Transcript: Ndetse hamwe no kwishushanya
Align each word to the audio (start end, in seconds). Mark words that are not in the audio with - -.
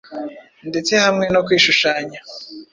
Ndetse 0.69 0.93
hamwe 1.05 1.25
no 1.33 1.41
kwishushanya 1.45 2.19